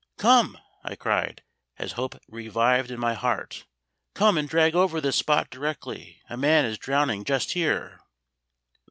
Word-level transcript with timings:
"Come!" 0.17 0.57
I 0.83 0.95
cried, 0.95 1.43
as 1.77 1.91
hope 1.91 2.15
revived 2.27 2.89
in 2.89 2.99
my 2.99 3.13
heart. 3.13 3.67
"Come 4.15 4.35
and 4.35 4.49
drag 4.49 4.73
over 4.73 4.99
this 4.99 5.17
spot 5.17 5.51
directly; 5.51 6.23
a 6.27 6.35
man 6.35 6.65
is 6.65 6.79
drowning 6.79 7.23
just 7.23 7.51
here!" 7.51 7.99